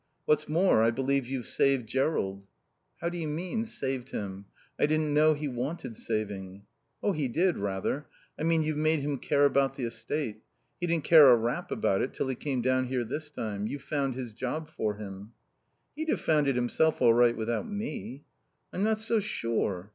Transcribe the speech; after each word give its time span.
What's 0.25 0.49
more, 0.49 0.81
I 0.81 0.89
believe 0.89 1.27
you've 1.27 1.45
saved 1.45 1.87
Jerrold." 1.87 2.47
"How 3.01 3.09
do 3.09 3.19
you 3.19 3.27
mean, 3.27 3.63
'saved' 3.63 4.09
him? 4.09 4.45
I 4.79 4.87
didn't 4.87 5.13
know 5.13 5.35
he 5.35 5.47
wanted 5.47 5.95
saving." 5.95 6.63
"He 7.03 7.27
did, 7.27 7.59
rather. 7.59 8.07
I 8.35 8.41
mean 8.41 8.63
you've 8.63 8.77
made 8.77 9.01
him 9.01 9.19
care 9.19 9.45
about 9.45 9.75
the 9.75 9.83
estate. 9.83 10.41
He 10.79 10.87
didn't 10.87 11.03
care 11.03 11.29
a 11.29 11.35
rap 11.37 11.69
about 11.69 12.01
it 12.01 12.15
till 12.15 12.27
he 12.29 12.35
came 12.35 12.63
down 12.63 12.87
here 12.87 13.03
this 13.03 13.25
last 13.25 13.35
time. 13.35 13.67
You've 13.67 13.83
found 13.83 14.15
his 14.15 14.33
job 14.33 14.69
for 14.71 14.95
him." 14.95 15.33
"He'd 15.95 16.09
have 16.09 16.19
found 16.21 16.47
it 16.47 16.55
himself 16.55 16.99
all 16.99 17.13
right 17.13 17.37
without 17.37 17.69
me." 17.69 18.23
"I'm 18.73 18.83
not 18.83 18.97
so 18.97 19.19
sure. 19.19 19.89